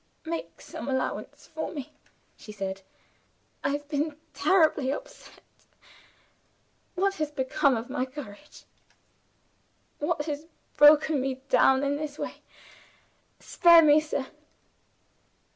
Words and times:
"Make 0.25 0.59
some 0.61 0.87
allowance 0.89 1.45
for 1.53 1.71
me," 1.71 1.93
she 2.35 2.51
said. 2.51 2.81
"I 3.63 3.69
have 3.69 3.87
been 3.87 4.17
terribly 4.33 4.91
upset. 4.91 5.41
What 6.95 7.13
has 7.17 7.29
become 7.29 7.77
of 7.77 7.87
my 7.87 8.07
courage? 8.07 8.63
What 9.99 10.25
has 10.25 10.47
broken 10.75 11.21
me 11.21 11.35
down 11.49 11.83
in 11.83 11.97
this 11.97 12.17
way? 12.17 12.41
Spare 13.39 13.83
me, 13.83 13.99
sir." 13.99 14.25